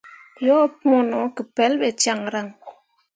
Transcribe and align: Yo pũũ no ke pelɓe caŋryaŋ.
Yo 0.47 0.57
pũũ 0.77 0.97
no 1.09 1.19
ke 1.35 1.43
pelɓe 1.55 1.87
caŋryaŋ. 2.01 2.47